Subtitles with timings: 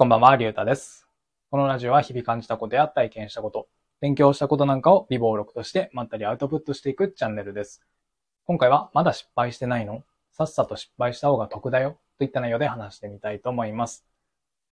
[0.00, 1.06] こんばんは、りゅうたです。
[1.50, 3.68] このラジオは日々感じたことや体験したこと、
[4.00, 7.82] 勉強したことなんかを微暴録としてまったりアウトプットしていくチャンネルです。
[8.46, 10.02] 今回はまだ失敗してないの？
[10.32, 14.06] さっさと失敗した方が得だよといった内容で話してみたいと思います。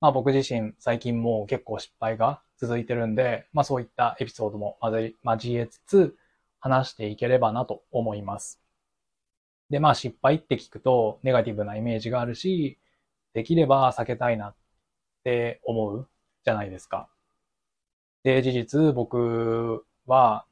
[0.02, 4.78] まあ僕自身最近もう結構失敗が続いてるんで、まあそういったエピソードも
[5.24, 6.18] 交えつつ
[6.60, 8.60] 話していければなと思います。
[9.70, 12.78] で、まあ失敗って聞くとネガティブなイメージがあるし、
[13.34, 14.56] できれば避けたいなっ
[15.24, 16.10] って思う
[16.44, 17.10] じゃないですか。
[18.24, 20.46] で、事実僕は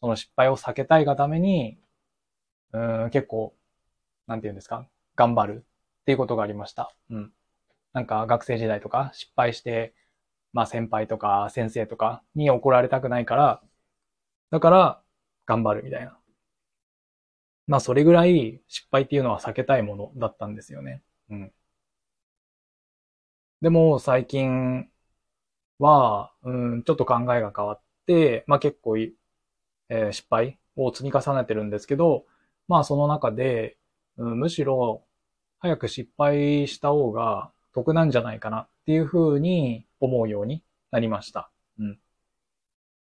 [0.00, 1.78] その失敗を避けたいがために、
[2.72, 3.54] うん、結構、
[4.26, 5.66] なんて言うんですか、頑張る
[6.02, 6.94] っていうことがありました。
[7.10, 7.32] うん。
[7.92, 9.94] なんか学生時代とか失敗して、
[10.52, 13.62] まあ先輩とか先生とかに怒られたくないから、
[14.50, 15.02] だから
[15.46, 16.18] 頑張るみたいな。
[17.66, 21.02] まあそれぐらい失敗っていうのは避けたいものだったんですよね。
[21.30, 21.52] うん。
[23.60, 24.90] でも最近
[25.78, 29.16] は、うん、ちょっと考えが変わって、まあ結構い、
[29.90, 32.26] えー失敗を積み重ねてるんですけど、
[32.68, 33.78] まあその中で、
[34.18, 35.04] うん、むしろ
[35.60, 41.50] 早く失敗した方が得なんじゃないかなっていうふうに思うようになりました。
[41.78, 42.00] うん。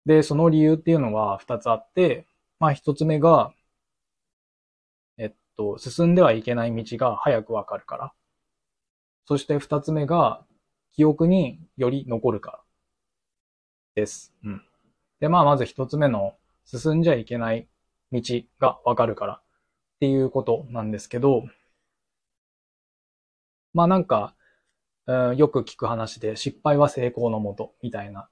[0.07, 2.25] で、その理由っていうのは二つあって、
[2.59, 3.53] まあ一つ目が、
[5.17, 8.13] えっと、進んではいけない道が早くわかるから。
[9.27, 10.45] そして二つ目が、
[10.93, 12.59] 記憶により残るから。
[13.95, 14.33] です。
[14.43, 14.61] うん。
[15.19, 17.67] で、まあまず一つ目の、進んじゃいけない
[18.13, 18.21] 道
[18.59, 19.41] がわかるからっ
[19.99, 21.43] ていうことなんですけど、
[23.73, 24.33] まあなんか、
[25.07, 28.27] うんよく聞く話で失敗は成功のもとみたいな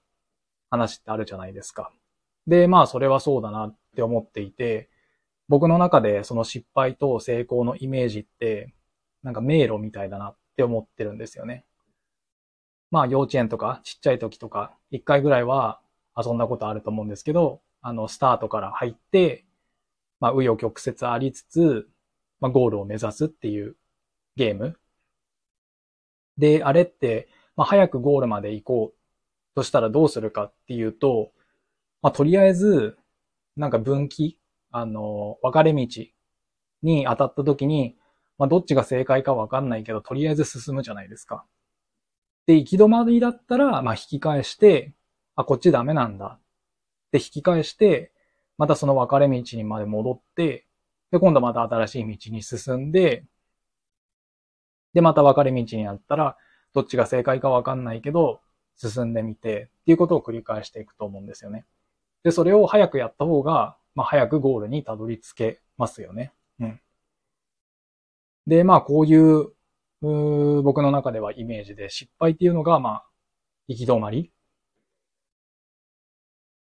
[0.69, 1.91] 話ってあるじゃないですか。
[2.47, 4.89] で、まあそれはそうだなって思っていて、
[5.49, 8.73] 僕の中でその失敗と成功のイメージって、
[9.23, 11.65] なんか迷路みたいだなっって思ってるんですよね。
[12.91, 15.81] まあ幼稚園とかちっちゃい時とか、一回ぐらいは
[16.17, 19.45] 遊んだことあると思うんですけど、あの、スタートから入って、
[20.21, 21.89] まあ、紆余曲折ありつつ、
[22.39, 23.75] まあ、ゴールを目指すっていう
[24.37, 24.79] ゲーム。
[26.37, 31.31] で、あれって、まあ、早くゴールまで行こうとしたらどうするかっていうと、
[32.01, 32.97] まあ、とりあえず、
[33.57, 34.39] なんか分岐、
[34.71, 35.87] あの、分かれ道
[36.81, 37.97] に当たった時に、
[38.37, 41.45] まあ、どっちが正解かわかんないけど、とりあえず進むじゃないですか。
[42.47, 44.93] で、行き止まりだったら、まあ、引き返して、
[45.35, 46.41] あ、こっちダメなんだっ
[47.11, 48.11] て引き返して、
[48.57, 50.65] またその分かれ道にまで戻って、
[51.11, 53.25] で、今度また新しい道に進んで、
[54.93, 56.37] で、また分かれ道になったら、
[56.73, 58.41] どっちが正解かわかんないけど、
[58.75, 61.65] 進んでみて、っていうことを繰り返していくと思うんですよね。
[62.23, 66.33] で、それを早くやった方が、まあ、早くゴールにたどり着けますよね。
[66.59, 66.79] うん。
[68.47, 69.51] で、まあ、こういう、
[70.01, 73.05] う僕の中ではイメージで、失敗っていうのが、まあ、
[73.67, 74.31] 行き止まり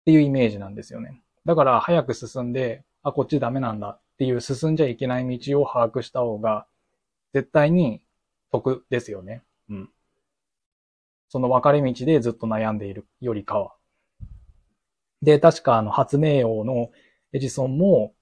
[0.02, 1.22] っていうイメージなんですよね。
[1.46, 6.68] だから早く進んで、あ、こっちダメなんだっていう進んじゃいけない道を把握した方が、
[7.34, 8.02] 絶対に
[8.52, 9.44] 得ですよね。
[9.70, 9.90] うん。
[11.30, 13.74] その分かれ道でずっと悩んでいるよりかは。
[15.22, 16.92] で、確かあの発明王の
[17.32, 18.14] エジソンも、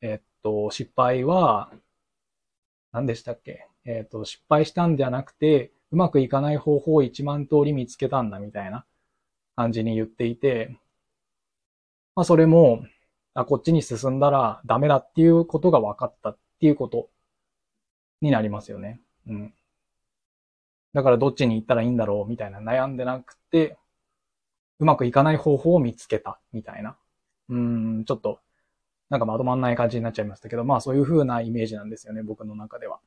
[0.00, 1.70] えっと、失敗は、
[2.92, 3.66] 何でしたっけ？
[3.84, 8.84] えっと、失敗したんじゃなくて、うまくいかない方法を1万通り見つけたんだみたいな
[9.56, 10.78] 感じに言っていて、
[12.14, 12.84] まあそれも、
[13.34, 17.08] あ、こっちに進んだらダメだっていうことが分かったっていうこと
[18.20, 19.00] になりますよね。
[19.26, 19.54] うん。
[20.92, 23.78] だからどっちに行ったらいいんだろうみたいな悩んでなくて、
[24.78, 26.98] うまくいかない方法を見つけたみたいな。
[27.48, 28.40] うん、ちょっと、
[29.12, 32.98] なんかまとまんない感じになっちゃいましたけど、まあそういう風なイメージなんですよね、僕の中では。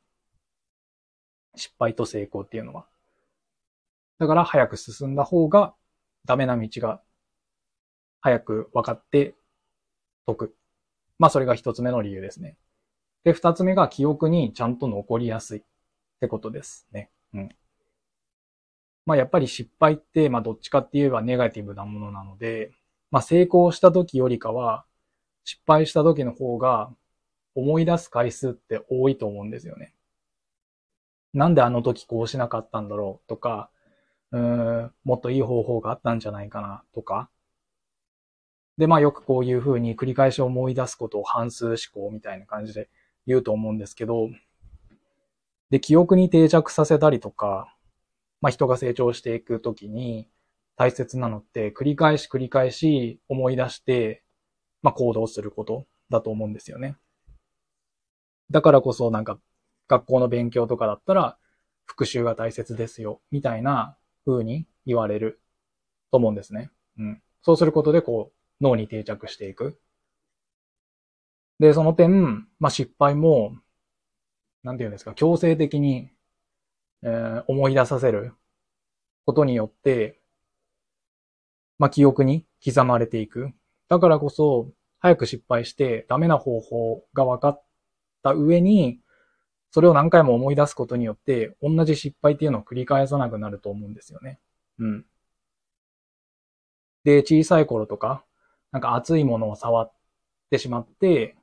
[1.56, 2.86] 失敗と成功っていうのは。
[4.20, 5.74] だから早く進んだ方が
[6.24, 7.02] ダメな道が
[8.22, 9.34] 早く分かって
[10.28, 10.54] 得。
[11.18, 12.56] まあそれが一つ目の理由ですね。
[13.24, 15.64] で、二つ目が記憶にちゃんと残りやすいっ
[16.22, 17.10] てことですね。
[17.34, 17.50] うん。
[19.08, 22.70] まあやっぱり失敗って、まあどっちかって言えばネガティブなものなので、
[23.10, 24.86] まあ成功した時よりかは、
[25.46, 26.90] 失敗した時の方が
[27.54, 29.94] 思い出す回数って多いと思うんですよね。
[31.34, 33.70] なんであの時こうしなかったんだろうとか、
[34.32, 37.30] うーん、もっといい方法があったんじゃないかなとか。
[38.78, 42.90] で、まあよくこういうふうに繰り返し思い出すことを反数思考みたいな感じで
[43.28, 44.30] 言うと思うんですけど、
[45.70, 47.74] で、記憶に定着させたりとか、
[48.42, 50.28] まあ人が成長していくときに
[50.76, 54.24] 大切なのって繰り返し繰り返し思い出して、
[54.86, 56.96] まあ行動することだと思うんですよね。
[58.52, 59.40] だからこそなんか
[59.88, 61.40] 学校の勉強とかだったら、
[61.86, 63.98] 復習が大切ですよ、みたいな
[64.28, 65.42] 風に言われる
[66.12, 66.70] と思うんですね。
[67.00, 67.22] うん。
[67.42, 69.80] そうすることで、こう、脳に定着していく。
[71.58, 73.56] で、その点、まあ、失敗も、
[74.62, 76.12] なんて言うんですか、強制的に、
[77.02, 78.34] えー、思い出させる
[79.26, 80.20] ことによって、
[81.80, 83.52] まあ、記憶に刻まれていく。
[83.90, 87.64] だからこそ、早く失敗してダメな方法が分かっ
[88.24, 89.00] た上に、
[89.72, 94.40] それを何回も思い出すことによって、同じ失敗っていうのを繰り返さなくなると思うんですよね。
[94.80, 95.06] うん。
[97.04, 98.26] で、小さい頃とか、
[98.72, 99.92] なんか熱いものを触っ
[100.50, 101.38] てしまって、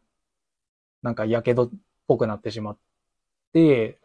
[1.03, 1.69] なんか火傷っ
[2.07, 2.79] ぽくなってしまっ
[3.53, 3.99] て、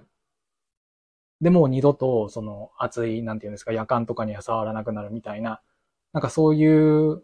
[1.42, 5.62] でも二度とその熱い、なんていうんですか、夜間とかには触らなくなるみたいな、
[6.14, 6.66] なんかそうい
[7.12, 7.24] う、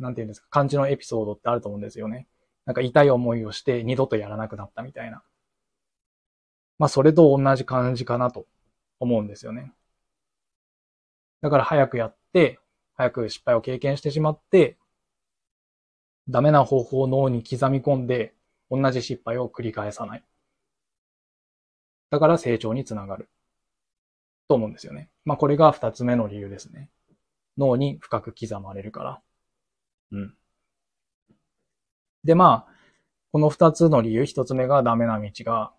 [0.00, 2.26] なんていうんですか、感じのエピソードってあると思うんですよね。
[2.64, 5.22] なんか痛い思いをして二度とやらなくなったみたいな。
[6.78, 8.46] まあそれと同じ感じかなと
[8.98, 9.72] 思うんですよね。
[11.42, 12.58] だから早くやって、
[12.96, 14.78] 早く失敗を経験してしまって、
[16.28, 18.34] ダメな方法を脳に刻み込んで、
[18.70, 20.24] 同じ失敗を繰り返さない。
[22.10, 23.28] だから成長につながる。
[24.48, 25.10] と思うんですよね。
[25.24, 26.88] まあこれが二つ目の理由ですね。
[27.56, 29.22] 脳に深く刻まれるから。
[30.12, 30.34] うん。
[32.24, 32.72] でまあ、
[33.32, 35.72] この二つの理由、一つ目がダメな道が、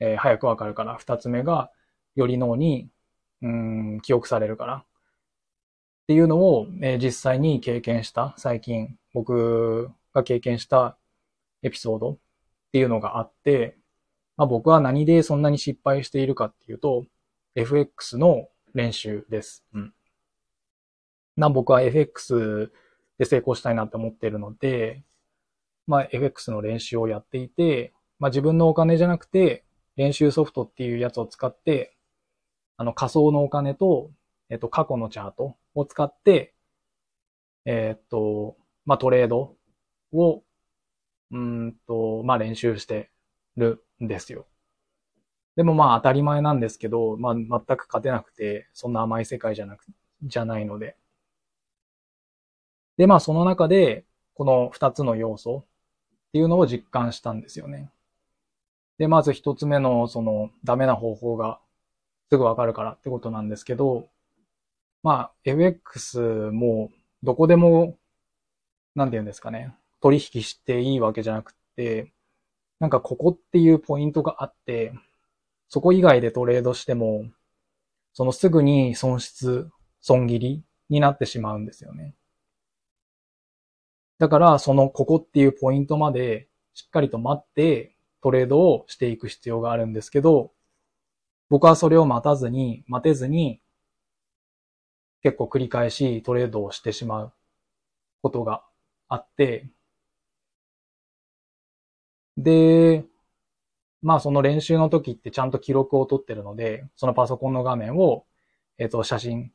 [0.00, 1.70] えー、早くわかるから、二つ目が
[2.14, 2.88] より脳に、
[3.42, 4.76] うん、記憶されるから。
[4.76, 4.84] っ
[6.08, 10.96] ていうのを、えー、実際に経験した、最近僕が経験した
[11.62, 12.18] エピソードっ
[12.72, 13.76] ていうのがあって、
[14.36, 17.04] まあ、僕は何でそんなに失敗しているかっていうと、
[17.54, 19.64] FX の練習です。
[19.72, 19.94] うん。
[21.36, 22.72] な、僕は FX
[23.18, 25.02] で成功したいなって思ってるので、
[25.86, 29.64] まあ、FX の練習をやっていて、まあ、自分のお金じゃなくて、
[29.96, 31.96] 練習ソフトっていうやつを使って、
[32.76, 34.10] あの仮想のお金と、
[34.50, 36.54] えっと、過去のチャートを使って、
[37.64, 39.56] えっと、まあ、トレード
[40.12, 40.42] を
[41.30, 43.10] うんと、まあ練習して
[43.56, 44.46] るんですよ。
[45.56, 49.86] でもまあ当たり前なんですけど、まあ全く勝てなくて、そんな甘い世界じゃなく、
[50.22, 50.96] じゃないので。
[52.96, 54.04] でまあその中で、
[54.34, 57.90] この二つの要素っていうのを実感したんですよね。
[58.98, 61.60] で、まず一つ目のそのダメな方法が
[62.30, 64.08] すぐわかるからってことなんですけど、
[65.02, 66.90] まあ FX も
[67.22, 67.96] どこでも、
[68.94, 69.74] なんて言うんですかね。
[70.00, 72.12] 取引していいわけじゃなくて、
[72.80, 74.92] なんかここっていうポイントがあって、
[75.68, 77.24] そこ以外でトレードしても、
[78.12, 79.70] そのすぐに損失、
[80.00, 82.14] 損切りになってしまうんですよね。
[84.18, 90.52] だから、そのここっていうポイントまでしっかりと待ってトレードをしていく必要があるんですけど、
[91.48, 93.60] 僕はそれを待たずに、待てずに、
[95.22, 97.32] 結構繰り返しトレードをしてしまう
[98.22, 98.64] ことが
[99.08, 99.68] あって、
[102.36, 103.04] で、
[104.02, 108.26] まあその練習の時ってちゃんと記録を取ってるので、そのパソコンの画面を、
[108.78, 109.52] えっ、と、写真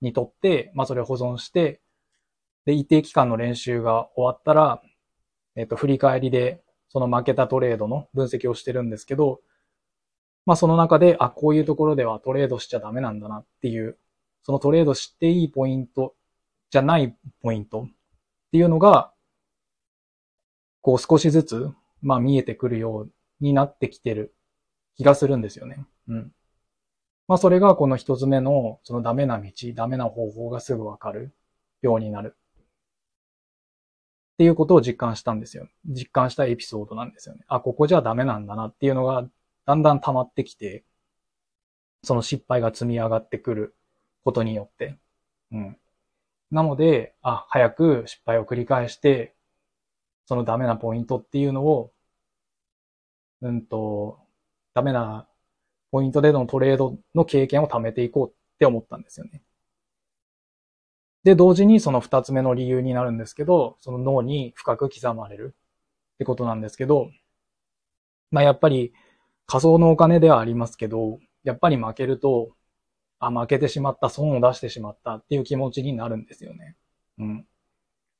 [0.00, 1.80] に撮って、まあそれを保存して、
[2.64, 4.82] で、一定期間の練習が終わったら、
[5.56, 9.40] えっ、と、振り返りで、その負けたトレードの分析をしてるんですけど、
[10.44, 13.96] まあその中で、あ、こういうところではトレードしちゃダメなんだなっていう、
[14.42, 16.14] そのトレードしていいポイント
[16.70, 17.90] じゃないポイントっ
[18.50, 19.12] ていうのが、
[20.80, 21.70] こう少しずつ
[22.02, 24.34] まあ見えてくるようになってきてる
[24.96, 25.86] 気がするんですよね。
[26.08, 26.32] うん。
[27.28, 31.32] まあそれがこの一つ目のそのダメな道、ダメな方法がすぐわかる
[31.82, 32.36] ようになる。
[34.34, 35.68] っていうことを実感したんですよ。
[35.86, 37.44] 実感したエピソードなんですよね。
[37.48, 39.28] あ、ここじゃダメなんだなっていうのが
[39.66, 40.84] だんだん溜まってきて、
[42.02, 43.76] その失敗が積み上がってくる
[44.24, 44.98] ことによって。
[45.52, 45.78] うん。
[46.50, 49.34] なので、あ、早く失敗を繰り返して、
[50.26, 51.92] そのダメなポイントっていうのを、
[53.42, 54.18] うんと、
[54.74, 55.28] ダメな
[55.90, 59.42] ポイントでのトレードの経験を貯めていこうって思ったんですよね。
[61.24, 65.54] で、同時にその二つ目の理由になるんですけど、その脳に深く刻まれる
[66.14, 67.10] ってことなんですけど、
[68.30, 68.92] まあやっぱり
[69.46, 72.52] 仮想のお金ではありますけど、やっぱり負けると、
[73.18, 76.76] あ、負けてしまった、損を出してしまったっていう気持ちになるんですよね。
[77.18, 77.46] うん。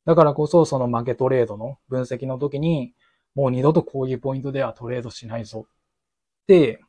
[0.04, 2.94] だからこそ、その負けトレードの分析の時に、
[3.34, 6.80] もう二度とこういうポイントではトレードしないぞって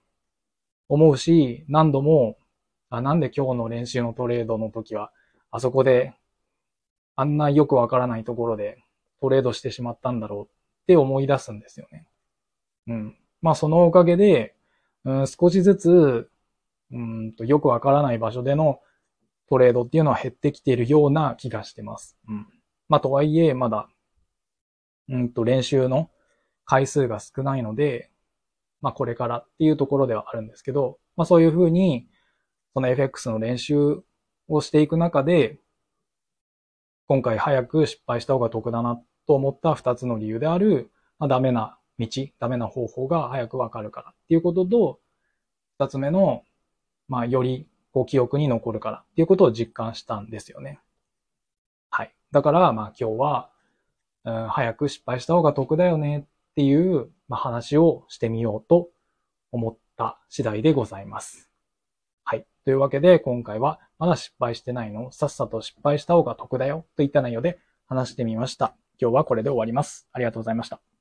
[0.89, 2.37] 思うし、何度も、
[2.89, 5.11] あ、なんで今日の練習のトレードの時は、
[5.53, 6.15] あそこで、
[7.15, 8.83] あんなよくわからないところで
[9.21, 12.07] トレードしてしまったんだろうって思い出すんですよね。
[12.87, 13.15] うん。
[13.39, 14.55] まあそのおかげで、
[15.05, 16.29] うん、少しずつ、
[16.91, 18.79] うんと、よくわからない場所での
[19.47, 22.17] トレードっていうのは減ってきているような気がしてます。
[22.27, 22.47] うん。
[22.89, 23.87] まあ、とはいえ、まだ、
[25.09, 26.09] うんと、練習の
[26.65, 28.09] 回数が少ないので、
[28.81, 32.07] まあ、これからっていうところではあるんですけど、まあ、そういうふうに、
[32.73, 34.03] その FX の練習
[34.53, 35.57] をしていく中で、
[37.07, 42.07] 今回早く失敗した方が得だなと思った二つの理由である、まあ、ダメな道、
[42.39, 44.99] ダメな方法が早くわかるからっていうことと、
[45.79, 46.43] 二つ目の、
[47.07, 50.79] まあ、よりこう記憶に残るからっていうことを実感したんですよね。
[51.89, 52.13] はい。
[52.31, 53.49] だから、まあ今日は、
[54.25, 58.89] うん、早く失敗した方が得だよねっていう、まあ、話をしてみようと
[59.51, 61.52] 思った次第でございます。
[62.65, 65.11] というわけで、今回は、まだ失敗してないの？
[65.11, 68.75] さっさと失敗した方が得だよといった内容で話してみました。
[69.01, 70.07] 今日はこれで終わります。
[70.13, 70.92] ありがとうございました。